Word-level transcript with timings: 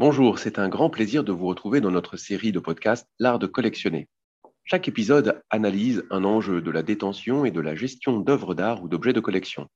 Bonjour, 0.00 0.38
c'est 0.38 0.58
un 0.58 0.70
grand 0.70 0.88
plaisir 0.88 1.24
de 1.24 1.30
vous 1.30 1.46
retrouver 1.46 1.82
dans 1.82 1.90
notre 1.90 2.16
série 2.16 2.52
de 2.52 2.58
podcasts 2.58 3.06
L'art 3.18 3.38
de 3.38 3.46
collectionner. 3.46 4.08
Chaque 4.64 4.88
épisode 4.88 5.42
analyse 5.50 6.06
un 6.08 6.24
enjeu 6.24 6.62
de 6.62 6.70
la 6.70 6.82
détention 6.82 7.44
et 7.44 7.50
de 7.50 7.60
la 7.60 7.74
gestion 7.74 8.18
d'œuvres 8.18 8.54
d'art 8.54 8.82
ou 8.82 8.88
d'objets 8.88 9.12
de 9.12 9.20
collection. 9.20 9.68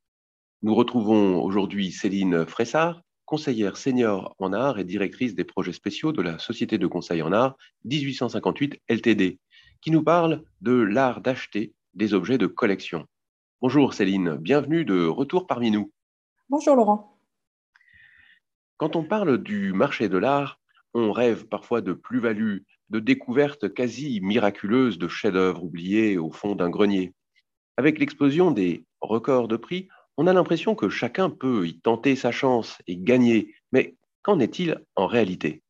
Nous 0.62 0.74
retrouvons 0.74 1.42
aujourd'hui 1.42 1.92
Céline 1.92 2.46
Fressard, 2.46 3.02
conseillère 3.26 3.76
senior 3.76 4.34
en 4.38 4.54
art 4.54 4.78
et 4.78 4.84
directrice 4.84 5.34
des 5.34 5.44
projets 5.44 5.74
spéciaux 5.74 6.12
de 6.12 6.22
la 6.22 6.38
Société 6.38 6.78
de 6.78 6.86
conseil 6.86 7.20
en 7.20 7.30
art 7.30 7.58
1858 7.84 8.80
LTD, 8.88 9.38
qui 9.82 9.90
nous 9.90 10.02
parle 10.02 10.42
de 10.62 10.72
l'art 10.72 11.20
d'acheter 11.20 11.74
des 11.92 12.14
objets 12.14 12.38
de 12.38 12.46
collection. 12.46 13.04
Bonjour 13.60 13.92
Céline, 13.92 14.36
bienvenue 14.36 14.86
de 14.86 15.04
retour 15.04 15.46
parmi 15.46 15.70
nous. 15.70 15.92
Bonjour 16.48 16.76
Laurent. 16.76 17.13
Quand 18.76 18.96
on 18.96 19.04
parle 19.04 19.38
du 19.38 19.72
marché 19.72 20.08
de 20.08 20.18
l'art, 20.18 20.58
on 20.94 21.12
rêve 21.12 21.46
parfois 21.46 21.80
de 21.80 21.92
plus-value, 21.92 22.58
de 22.90 22.98
découvertes 22.98 23.72
quasi 23.72 24.20
miraculeuses 24.20 24.98
de 24.98 25.06
chefs-d'œuvre 25.06 25.62
oubliés 25.62 26.18
au 26.18 26.30
fond 26.30 26.56
d'un 26.56 26.70
grenier. 26.70 27.12
Avec 27.76 27.98
l'explosion 27.98 28.50
des 28.50 28.84
records 29.00 29.48
de 29.48 29.56
prix, 29.56 29.88
on 30.16 30.26
a 30.26 30.32
l'impression 30.32 30.74
que 30.74 30.88
chacun 30.88 31.30
peut 31.30 31.66
y 31.66 31.80
tenter 31.80 32.16
sa 32.16 32.32
chance 32.32 32.78
et 32.86 32.96
gagner. 32.96 33.54
Mais 33.72 33.96
qu'en 34.22 34.40
est-il 34.40 34.80
en 34.96 35.06
réalité? 35.06 35.62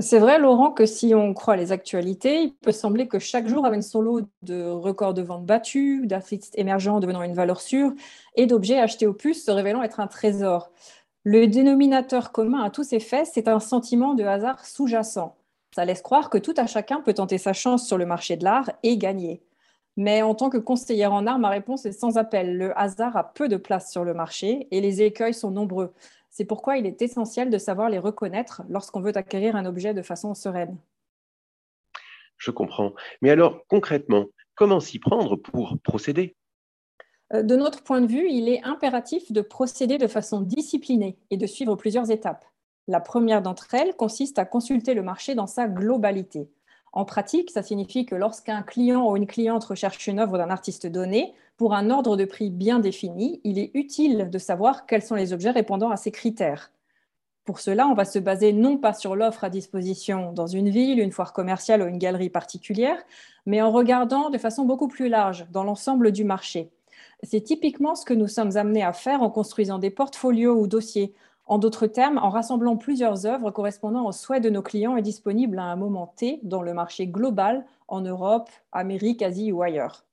C'est 0.00 0.18
vrai, 0.20 0.38
Laurent, 0.38 0.70
que 0.70 0.86
si 0.86 1.14
on 1.14 1.34
croit 1.34 1.56
les 1.56 1.72
actualités, 1.72 2.42
il 2.42 2.54
peut 2.54 2.72
sembler 2.72 3.08
que 3.08 3.18
chaque 3.18 3.48
jour 3.48 3.66
amène 3.66 3.82
son 3.82 4.00
lot 4.00 4.20
de 4.42 4.62
records 4.62 5.14
de 5.14 5.22
vente 5.22 5.44
battus, 5.44 6.06
d'artistes 6.06 6.56
émergents 6.56 7.00
devenant 7.00 7.22
une 7.22 7.34
valeur 7.34 7.60
sûre 7.60 7.92
et 8.36 8.46
d'objets 8.46 8.78
achetés 8.78 9.06
au 9.06 9.14
puce 9.14 9.44
se 9.44 9.50
révélant 9.50 9.82
être 9.82 9.98
un 9.98 10.06
trésor. 10.06 10.70
Le 11.30 11.46
dénominateur 11.46 12.32
commun 12.32 12.62
à 12.62 12.70
tous 12.70 12.84
ces 12.84 13.00
faits, 13.00 13.28
c'est 13.30 13.48
un 13.48 13.60
sentiment 13.60 14.14
de 14.14 14.24
hasard 14.24 14.64
sous-jacent. 14.64 15.36
Ça 15.72 15.84
laisse 15.84 16.00
croire 16.00 16.30
que 16.30 16.38
tout 16.38 16.54
à 16.56 16.66
chacun 16.66 17.02
peut 17.02 17.12
tenter 17.12 17.36
sa 17.36 17.52
chance 17.52 17.86
sur 17.86 17.98
le 17.98 18.06
marché 18.06 18.38
de 18.38 18.44
l'art 18.44 18.70
et 18.82 18.96
gagner. 18.96 19.42
Mais 19.98 20.22
en 20.22 20.34
tant 20.34 20.48
que 20.48 20.56
conseillère 20.56 21.12
en 21.12 21.26
art, 21.26 21.38
ma 21.38 21.50
réponse 21.50 21.84
est 21.84 21.92
sans 21.92 22.16
appel. 22.16 22.56
Le 22.56 22.72
hasard 22.78 23.14
a 23.14 23.24
peu 23.24 23.46
de 23.46 23.58
place 23.58 23.92
sur 23.92 24.04
le 24.04 24.14
marché 24.14 24.68
et 24.70 24.80
les 24.80 25.02
écueils 25.02 25.34
sont 25.34 25.50
nombreux. 25.50 25.92
C'est 26.30 26.46
pourquoi 26.46 26.78
il 26.78 26.86
est 26.86 27.02
essentiel 27.02 27.50
de 27.50 27.58
savoir 27.58 27.90
les 27.90 27.98
reconnaître 27.98 28.62
lorsqu'on 28.70 29.02
veut 29.02 29.14
acquérir 29.14 29.54
un 29.54 29.66
objet 29.66 29.92
de 29.92 30.00
façon 30.00 30.32
sereine. 30.32 30.78
Je 32.38 32.50
comprends. 32.50 32.94
Mais 33.20 33.28
alors, 33.28 33.66
concrètement, 33.68 34.24
comment 34.54 34.80
s'y 34.80 34.98
prendre 34.98 35.36
pour 35.36 35.76
procéder? 35.84 36.37
De 37.32 37.56
notre 37.56 37.82
point 37.82 38.00
de 38.00 38.06
vue, 38.06 38.28
il 38.30 38.48
est 38.48 38.62
impératif 38.64 39.32
de 39.32 39.40
procéder 39.40 39.98
de 39.98 40.06
façon 40.06 40.40
disciplinée 40.40 41.18
et 41.30 41.36
de 41.36 41.46
suivre 41.46 41.76
plusieurs 41.76 42.10
étapes. 42.10 42.44
La 42.86 43.00
première 43.00 43.42
d'entre 43.42 43.74
elles 43.74 43.94
consiste 43.94 44.38
à 44.38 44.46
consulter 44.46 44.94
le 44.94 45.02
marché 45.02 45.34
dans 45.34 45.46
sa 45.46 45.68
globalité. 45.68 46.48
En 46.92 47.04
pratique, 47.04 47.50
ça 47.50 47.62
signifie 47.62 48.06
que 48.06 48.14
lorsqu'un 48.14 48.62
client 48.62 49.10
ou 49.10 49.16
une 49.16 49.26
cliente 49.26 49.64
recherche 49.64 50.06
une 50.06 50.18
œuvre 50.18 50.38
d'un 50.38 50.48
artiste 50.48 50.86
donné, 50.86 51.34
pour 51.58 51.74
un 51.74 51.90
ordre 51.90 52.16
de 52.16 52.24
prix 52.24 52.50
bien 52.50 52.78
défini, 52.78 53.40
il 53.44 53.58
est 53.58 53.72
utile 53.74 54.30
de 54.30 54.38
savoir 54.38 54.86
quels 54.86 55.02
sont 55.02 55.16
les 55.16 55.34
objets 55.34 55.50
répondant 55.50 55.90
à 55.90 55.96
ces 55.96 56.10
critères. 56.10 56.70
Pour 57.44 57.60
cela, 57.60 57.86
on 57.88 57.94
va 57.94 58.04
se 58.04 58.18
baser 58.18 58.52
non 58.52 58.78
pas 58.78 58.94
sur 58.94 59.16
l'offre 59.16 59.44
à 59.44 59.50
disposition 59.50 60.32
dans 60.32 60.46
une 60.46 60.70
ville, 60.70 60.98
une 60.98 61.12
foire 61.12 61.32
commerciale 61.32 61.82
ou 61.82 61.86
une 61.86 61.98
galerie 61.98 62.30
particulière, 62.30 63.02
mais 63.44 63.60
en 63.60 63.70
regardant 63.70 64.30
de 64.30 64.38
façon 64.38 64.64
beaucoup 64.64 64.88
plus 64.88 65.08
large 65.08 65.46
dans 65.50 65.64
l'ensemble 65.64 66.12
du 66.12 66.24
marché. 66.24 66.70
C'est 67.22 67.40
typiquement 67.40 67.94
ce 67.94 68.04
que 68.04 68.14
nous 68.14 68.28
sommes 68.28 68.56
amenés 68.56 68.82
à 68.82 68.92
faire 68.92 69.22
en 69.22 69.30
construisant 69.30 69.78
des 69.78 69.90
portfolios 69.90 70.54
ou 70.60 70.66
dossiers. 70.66 71.14
En 71.46 71.58
d'autres 71.58 71.86
termes, 71.86 72.18
en 72.18 72.28
rassemblant 72.28 72.76
plusieurs 72.76 73.24
œuvres 73.24 73.50
correspondant 73.50 74.06
aux 74.06 74.12
souhaits 74.12 74.42
de 74.42 74.50
nos 74.50 74.62
clients 74.62 74.96
et 74.96 75.02
disponibles 75.02 75.58
à 75.58 75.64
un 75.64 75.76
moment 75.76 76.12
T 76.16 76.40
dans 76.42 76.62
le 76.62 76.74
marché 76.74 77.06
global 77.06 77.64
en 77.88 78.02
Europe, 78.02 78.50
Amérique, 78.72 79.22
Asie 79.22 79.50
ou 79.50 79.62
ailleurs. 79.62 80.04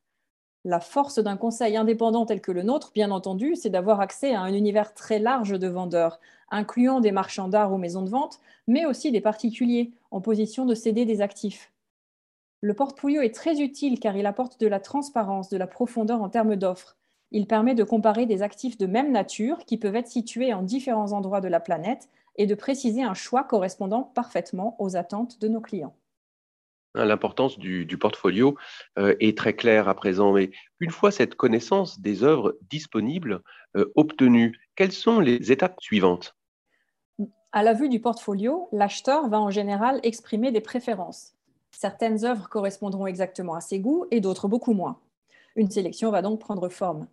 La 0.63 0.79
force 0.79 1.19
d'un 1.19 1.37
conseil 1.37 1.77
indépendant 1.77 2.25
tel 2.25 2.41
que 2.41 2.51
le 2.51 2.63
nôtre, 2.63 2.91
bien 2.93 3.11
entendu, 3.11 3.55
c'est 3.55 3.69
d'avoir 3.69 3.99
accès 3.99 4.33
à 4.33 4.41
un 4.41 4.53
univers 4.53 4.93
très 4.93 5.19
large 5.19 5.59
de 5.59 5.67
vendeurs, 5.67 6.19
incluant 6.49 7.01
des 7.01 7.11
marchands 7.11 7.49
d'art 7.49 7.71
ou 7.71 7.77
maisons 7.77 8.01
de 8.01 8.09
vente, 8.09 8.39
mais 8.65 8.85
aussi 8.85 9.11
des 9.11 9.21
particuliers 9.21 9.91
en 10.09 10.21
position 10.21 10.65
de 10.65 10.73
céder 10.73 11.05
des 11.05 11.21
actifs. 11.21 11.71
Le 12.65 12.73
portfolio 12.73 13.21
est 13.21 13.35
très 13.35 13.61
utile 13.61 13.99
car 13.99 14.17
il 14.17 14.25
apporte 14.25 14.59
de 14.59 14.65
la 14.65 14.79
transparence, 14.79 15.49
de 15.49 15.57
la 15.57 15.67
profondeur 15.67 16.23
en 16.23 16.29
termes 16.29 16.55
d'offres. 16.55 16.97
Il 17.29 17.45
permet 17.45 17.75
de 17.75 17.83
comparer 17.83 18.25
des 18.25 18.41
actifs 18.41 18.75
de 18.75 18.87
même 18.87 19.11
nature 19.11 19.59
qui 19.67 19.77
peuvent 19.77 19.95
être 19.95 20.07
situés 20.07 20.51
en 20.51 20.63
différents 20.63 21.11
endroits 21.11 21.41
de 21.41 21.47
la 21.47 21.59
planète 21.59 22.09
et 22.37 22.47
de 22.47 22.55
préciser 22.55 23.03
un 23.03 23.13
choix 23.13 23.43
correspondant 23.43 24.01
parfaitement 24.01 24.75
aux 24.79 24.95
attentes 24.95 25.39
de 25.39 25.47
nos 25.47 25.61
clients. 25.61 25.95
L'importance 26.95 27.59
du, 27.59 27.85
portfolio 27.99 28.57
euh, 28.97 29.13
est 29.19 29.37
très 29.37 29.55
claire 29.55 29.87
à 29.87 29.93
présent, 29.93 30.33
mais 30.33 30.49
une 30.79 30.89
fois 30.89 31.11
cette 31.11 31.35
connaissance 31.35 31.99
des 31.99 32.23
œuvres 32.23 32.57
disponibles 32.71 33.43
euh, 33.77 33.91
obtenues, 33.93 34.57
quelles 34.75 34.91
sont 34.91 35.19
les 35.19 35.51
étapes 35.51 35.79
suivantes? 35.81 36.35
À 37.51 37.61
la 37.61 37.73
vue 37.73 37.89
du 37.89 37.99
portfolio, 37.99 38.69
l'acheteur 38.71 39.29
va 39.29 39.39
en 39.39 39.51
général 39.51 39.99
exprimer 40.01 40.51
des 40.51 40.61
préférences. 40.61 41.35
Certaines 41.77 42.23
œuvres 42.23 42.47
correspondront 42.47 43.05
exactement 43.05 43.53
à 43.53 43.61
ses 43.61 43.79
goûts 43.79 44.05
et 44.09 44.21
d'autres 44.21 44.47
beaucoup 44.47 44.73
moins. 44.73 44.97
Une 45.57 45.69
sélection 45.69 46.09
va 46.09 46.21
donc 46.21 46.39
prendre 46.39 46.69
forme. 46.69 47.07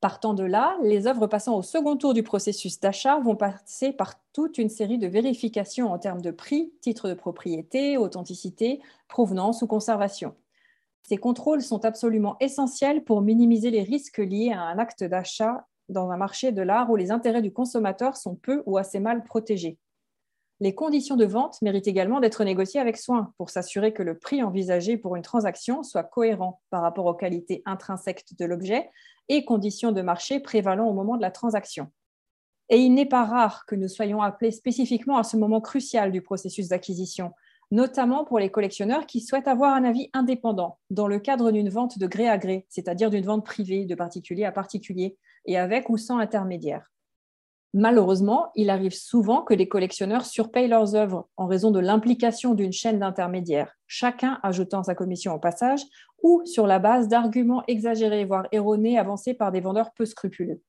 Partant 0.00 0.32
de 0.32 0.44
là, 0.44 0.78
les 0.82 1.06
œuvres 1.06 1.26
passant 1.26 1.56
au 1.56 1.62
second 1.62 1.96
tour 1.96 2.14
du 2.14 2.22
processus 2.22 2.80
d'achat 2.80 3.18
vont 3.18 3.36
passer 3.36 3.92
par 3.92 4.14
toute 4.32 4.56
une 4.56 4.70
série 4.70 4.98
de 4.98 5.06
vérifications 5.08 5.92
en 5.92 5.98
termes 5.98 6.22
de 6.22 6.30
prix, 6.30 6.72
titre 6.80 7.08
de 7.08 7.14
propriété, 7.14 7.98
authenticité, 7.98 8.80
provenance 9.08 9.60
ou 9.60 9.66
conservation. 9.66 10.34
Ces 11.02 11.16
contrôles 11.16 11.62
sont 11.62 11.84
absolument 11.84 12.36
essentiels 12.40 13.04
pour 13.04 13.20
minimiser 13.20 13.70
les 13.70 13.82
risques 13.82 14.18
liés 14.18 14.52
à 14.52 14.62
un 14.62 14.78
acte 14.78 15.04
d'achat 15.04 15.66
dans 15.88 16.10
un 16.10 16.16
marché 16.16 16.52
de 16.52 16.62
l'art 16.62 16.90
où 16.90 16.96
les 16.96 17.10
intérêts 17.10 17.42
du 17.42 17.52
consommateur 17.52 18.16
sont 18.16 18.36
peu 18.36 18.62
ou 18.66 18.78
assez 18.78 19.00
mal 19.00 19.24
protégés. 19.24 19.78
Les 20.60 20.74
conditions 20.74 21.14
de 21.14 21.24
vente 21.24 21.62
méritent 21.62 21.86
également 21.86 22.18
d'être 22.18 22.42
négociées 22.42 22.80
avec 22.80 22.96
soin 22.96 23.32
pour 23.38 23.48
s'assurer 23.48 23.92
que 23.92 24.02
le 24.02 24.18
prix 24.18 24.42
envisagé 24.42 24.96
pour 24.96 25.14
une 25.14 25.22
transaction 25.22 25.84
soit 25.84 26.02
cohérent 26.02 26.60
par 26.70 26.82
rapport 26.82 27.06
aux 27.06 27.14
qualités 27.14 27.62
intrinsèques 27.64 28.24
de 28.36 28.44
l'objet 28.44 28.90
et 29.28 29.44
conditions 29.44 29.92
de 29.92 30.02
marché 30.02 30.40
prévalant 30.40 30.88
au 30.88 30.94
moment 30.94 31.16
de 31.16 31.22
la 31.22 31.30
transaction. 31.30 31.92
Et 32.70 32.78
il 32.78 32.92
n'est 32.92 33.06
pas 33.06 33.24
rare 33.24 33.66
que 33.66 33.76
nous 33.76 33.86
soyons 33.86 34.20
appelés 34.20 34.50
spécifiquement 34.50 35.16
à 35.16 35.22
ce 35.22 35.36
moment 35.36 35.60
crucial 35.60 36.10
du 36.10 36.22
processus 36.22 36.68
d'acquisition, 36.68 37.32
notamment 37.70 38.24
pour 38.24 38.40
les 38.40 38.50
collectionneurs 38.50 39.06
qui 39.06 39.20
souhaitent 39.20 39.48
avoir 39.48 39.76
un 39.76 39.84
avis 39.84 40.10
indépendant 40.12 40.78
dans 40.90 41.06
le 41.06 41.20
cadre 41.20 41.52
d'une 41.52 41.70
vente 41.70 42.00
de 42.00 42.06
gré 42.08 42.28
à 42.28 42.36
gré, 42.36 42.66
c'est-à-dire 42.68 43.10
d'une 43.10 43.24
vente 43.24 43.44
privée 43.44 43.86
de 43.86 43.94
particulier 43.94 44.44
à 44.44 44.52
particulier 44.52 45.16
et 45.46 45.56
avec 45.56 45.88
ou 45.88 45.96
sans 45.96 46.18
intermédiaire. 46.18 46.90
Malheureusement, 47.74 48.50
il 48.54 48.70
arrive 48.70 48.94
souvent 48.94 49.42
que 49.42 49.52
les 49.52 49.68
collectionneurs 49.68 50.24
surpayent 50.24 50.68
leurs 50.68 50.94
œuvres 50.94 51.28
en 51.36 51.46
raison 51.46 51.70
de 51.70 51.80
l'implication 51.80 52.54
d'une 52.54 52.72
chaîne 52.72 52.98
d'intermédiaires, 52.98 53.76
chacun 53.86 54.38
ajoutant 54.42 54.82
sa 54.82 54.94
commission 54.94 55.34
au 55.34 55.38
passage, 55.38 55.82
ou 56.22 56.42
sur 56.46 56.66
la 56.66 56.78
base 56.78 57.08
d'arguments 57.08 57.62
exagérés, 57.68 58.24
voire 58.24 58.46
erronés, 58.52 58.98
avancés 58.98 59.34
par 59.34 59.52
des 59.52 59.60
vendeurs 59.60 59.92
peu 59.92 60.06
scrupuleux. 60.06 60.62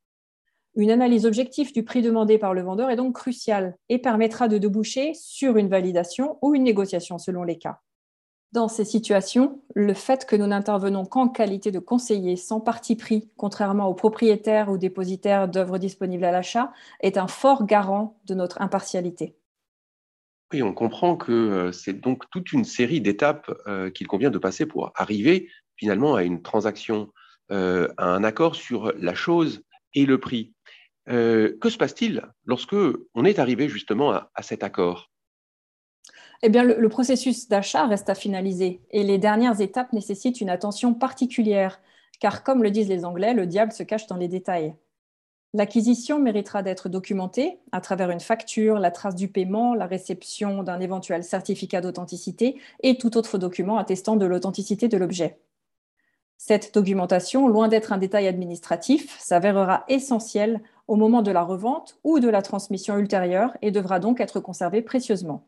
Une 0.76 0.92
analyse 0.92 1.26
objective 1.26 1.74
du 1.74 1.84
prix 1.84 2.02
demandé 2.02 2.38
par 2.38 2.54
le 2.54 2.62
vendeur 2.62 2.90
est 2.90 2.96
donc 2.96 3.16
cruciale 3.16 3.76
et 3.88 4.00
permettra 4.00 4.48
de 4.48 4.58
déboucher 4.58 5.14
sur 5.14 5.58
une 5.58 5.70
validation 5.70 6.38
ou 6.42 6.54
une 6.54 6.64
négociation 6.64 7.18
selon 7.18 7.44
les 7.44 7.58
cas. 7.58 7.80
Dans 8.52 8.68
ces 8.68 8.84
situations, 8.84 9.62
le 9.76 9.94
fait 9.94 10.26
que 10.26 10.36
nous 10.36 10.48
n'intervenons 10.48 11.06
qu'en 11.06 11.30
qualité 11.30 11.70
de 11.70 11.78
conseiller 11.78 12.36
sans 12.36 12.60
parti 12.60 12.96
pris, 12.96 13.30
contrairement 13.38 13.88
aux 13.88 13.94
propriétaires 13.94 14.72
ou 14.72 14.78
dépositaires 14.80 15.48
d'œuvres 15.48 15.78
disponibles 15.78 16.26
à 16.26 16.32
l'achat, 16.32 16.74
est 17.02 17.18
un 17.18 17.28
fort 17.28 17.68
garant 17.68 18.20
de 18.26 18.34
notre 18.34 18.60
impartialité. 18.60 19.36
Oui, 20.51 20.63
on 20.63 20.74
comprend 20.74 21.16
que 21.16 21.31
euh, 21.31 21.72
c'est 21.72 21.94
donc 21.94 22.28
toute 22.31 22.51
une 22.51 22.66
série 22.66 23.01
d'étapes 23.01 23.51
euh, 23.68 23.92
qu'il 23.92 24.07
convient 24.07 24.31
de 24.31 24.40
passer 24.40 24.66
pour 24.66 24.92
arriver 24.96 25.48
finalement 25.75 26.16
à 26.16 26.24
une 26.24 26.42
transaction, 26.42 27.13
euh, 27.51 27.88
à 27.98 28.07
un 28.07 28.24
accord 28.24 28.56
sur 28.56 28.92
la 28.98 29.13
chose 29.13 29.62
et 29.94 30.07
le 30.07 30.19
prix. 30.19 30.54
que 31.07 31.69
se 31.69 31.78
passe-t-il 31.78 32.24
lorsque 32.46 32.75
on 33.13 33.25
est 33.25 33.40
arrivé 33.40 33.69
justement 33.69 34.12
à 34.12 34.42
cet 34.42 34.63
accord? 34.63 35.09
Eh 36.41 36.50
bien, 36.50 36.63
le, 36.63 36.89
processus 36.89 37.50
d'achat 37.50 37.86
reste 37.86 38.09
à 38.09 38.15
finaliser 38.15 38.81
et 38.91 39.03
les 39.03 39.18
dernières 39.18 39.59
étapes 39.59 39.91
nécessitent 39.91 40.39
une 40.39 40.50
attention 40.50 40.94
particulière, 40.94 41.81
car 42.21 42.44
comme 42.44 42.63
le 42.63 42.71
disent 42.71 42.88
les 42.88 43.03
Anglais, 43.03 43.33
le 43.33 43.45
diable 43.45 43.74
se 43.74 43.83
cache 43.83 44.07
dans 44.07 44.15
les 44.15 44.30
détails. 44.30 44.74
L'acquisition 45.53 46.19
méritera 46.19 46.62
d'être 46.62 46.89
documentée 46.89 47.59
à 47.71 47.81
travers 47.81 48.12
une 48.12 48.19
facture, 48.19 48.77
la 48.77 48.91
trace 48.91 49.15
du 49.15 49.27
paiement, 49.27 49.74
la 49.74 49.88
réception 49.88 50.63
d'un 50.63 50.80
éventuel 50.80 51.24
certificat 51.24 51.81
d'authenticité 51.81 52.62
et 52.83 52.97
tout 52.97 53.18
autre 53.18 53.38
document 53.38 53.77
attestant 53.77 54.15
de 54.15 54.27
l'authenticité 54.27 54.88
de 54.88 54.97
l'objet. 54.97 55.39
Cette 56.38 56.74
documentation, 56.74 57.50
loin 57.50 57.68
d'être 57.68 57.91
un 57.91 57.97
détail 57.97 58.27
administratif, 58.27 59.19
s'avérera 59.19 59.83
essentielle 59.89 60.62
au 60.88 60.95
moment 60.95 61.21
de 61.21 61.31
la 61.31 61.41
revente 61.41 61.97
ou 62.06 62.19
de 62.19 62.30
la 62.30 62.41
transmission 62.41 62.97
ultérieure 62.97 63.57
et 63.62 63.71
devra 63.71 64.00
donc 64.00 64.21
être 64.21 64.39
conservée 64.39 64.81
précieusement. 64.81 65.45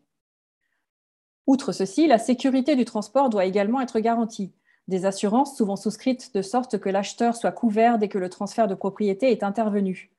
Outre 1.48 1.72
ceci, 1.72 2.08
la 2.08 2.20
sécurité 2.20 2.76
du 2.76 2.86
transport 2.86 3.30
doit 3.30 3.46
également 3.46 3.82
être 3.82 4.00
garantie. 4.00 4.54
Des 4.88 5.06
assurances 5.06 5.58
souvent 5.58 5.76
souscrites 5.76 6.34
de 6.34 6.42
sorte 6.42 6.80
que 6.80 6.90
l'acheteur 6.90 7.36
soit 7.36 7.52
couvert 7.52 7.98
dès 7.98 8.10
que 8.10 8.18
le 8.18 8.30
transfert 8.30 8.68
de 8.68 8.76
propriété 8.76 9.32
est 9.32 9.44
intervenu. 9.44 10.12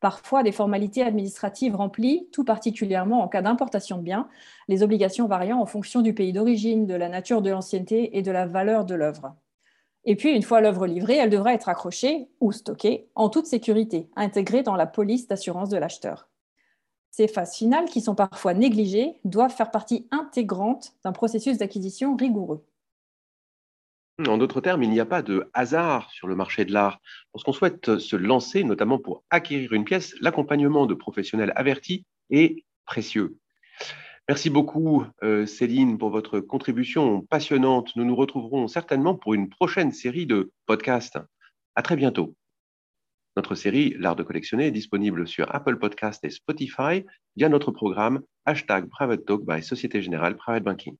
Parfois, 0.00 0.42
des 0.42 0.52
formalités 0.52 1.02
administratives 1.02 1.76
remplies, 1.76 2.28
tout 2.30 2.44
particulièrement 2.44 3.22
en 3.22 3.28
cas 3.28 3.40
d'importation 3.40 3.96
de 3.96 4.02
biens, 4.02 4.28
les 4.68 4.82
obligations 4.82 5.26
variant 5.26 5.60
en 5.60 5.66
fonction 5.66 6.02
du 6.02 6.12
pays 6.12 6.32
d'origine, 6.32 6.86
de 6.86 6.94
la 6.94 7.08
nature 7.08 7.40
de 7.40 7.50
l'ancienneté 7.50 8.16
et 8.16 8.22
de 8.22 8.30
la 8.30 8.46
valeur 8.46 8.84
de 8.84 8.94
l'œuvre. 8.94 9.34
Et 10.04 10.16
puis, 10.16 10.34
une 10.34 10.42
fois 10.42 10.60
l'œuvre 10.60 10.86
livrée, 10.86 11.16
elle 11.16 11.30
devra 11.30 11.54
être 11.54 11.70
accrochée 11.70 12.28
ou 12.40 12.52
stockée 12.52 13.08
en 13.14 13.30
toute 13.30 13.46
sécurité, 13.46 14.10
intégrée 14.16 14.62
dans 14.62 14.76
la 14.76 14.86
police 14.86 15.26
d'assurance 15.26 15.70
de 15.70 15.78
l'acheteur. 15.78 16.28
Ces 17.16 17.28
phases 17.28 17.54
finales, 17.54 17.84
qui 17.84 18.00
sont 18.00 18.16
parfois 18.16 18.54
négligées, 18.54 19.14
doivent 19.24 19.54
faire 19.54 19.70
partie 19.70 20.08
intégrante 20.10 20.94
d'un 21.04 21.12
processus 21.12 21.58
d'acquisition 21.58 22.16
rigoureux. 22.16 22.66
En 24.26 24.36
d'autres 24.36 24.60
termes, 24.60 24.82
il 24.82 24.90
n'y 24.90 24.98
a 24.98 25.06
pas 25.06 25.22
de 25.22 25.48
hasard 25.54 26.10
sur 26.10 26.26
le 26.26 26.34
marché 26.34 26.64
de 26.64 26.72
l'art. 26.72 26.98
Lorsqu'on 27.32 27.52
souhaite 27.52 27.98
se 27.98 28.16
lancer, 28.16 28.64
notamment 28.64 28.98
pour 28.98 29.22
acquérir 29.30 29.74
une 29.74 29.84
pièce, 29.84 30.16
l'accompagnement 30.20 30.86
de 30.86 30.94
professionnels 30.94 31.52
avertis 31.54 32.04
est 32.30 32.64
précieux. 32.84 33.38
Merci 34.28 34.50
beaucoup, 34.50 35.04
euh, 35.22 35.46
Céline, 35.46 35.98
pour 35.98 36.10
votre 36.10 36.40
contribution 36.40 37.20
passionnante. 37.20 37.94
Nous 37.94 38.04
nous 38.04 38.16
retrouverons 38.16 38.66
certainement 38.66 39.14
pour 39.14 39.34
une 39.34 39.48
prochaine 39.48 39.92
série 39.92 40.26
de 40.26 40.50
podcasts. 40.66 41.20
À 41.76 41.82
très 41.82 41.94
bientôt. 41.94 42.34
Notre 43.36 43.54
série 43.56 43.96
L'art 43.98 44.14
de 44.14 44.22
collectionner 44.22 44.68
est 44.68 44.70
disponible 44.70 45.26
sur 45.26 45.52
Apple 45.54 45.78
Podcast 45.78 46.24
et 46.24 46.30
Spotify 46.30 47.04
via 47.36 47.48
notre 47.48 47.72
programme 47.72 48.22
hashtag 48.44 48.88
Private 48.88 49.24
Talk 49.26 49.44
by 49.44 49.62
Société 49.62 50.02
Générale 50.02 50.36
Private 50.36 50.62
Banking. 50.62 50.96